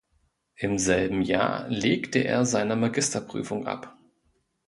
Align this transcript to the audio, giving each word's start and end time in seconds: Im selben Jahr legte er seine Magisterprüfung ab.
Im 0.55 0.79
selben 0.79 1.21
Jahr 1.21 1.67
legte 1.69 2.23
er 2.23 2.43
seine 2.43 2.75
Magisterprüfung 2.75 3.67
ab. 3.67 3.95